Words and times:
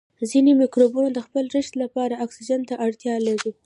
ځینې 0.31 0.51
مکروبونه 0.61 1.09
د 1.13 1.19
خپل 1.25 1.43
رشد 1.55 1.73
لپاره 1.83 2.19
اکسیجن 2.25 2.61
ته 2.69 2.73
اړتیا 2.85 3.15
لري. 3.27 3.51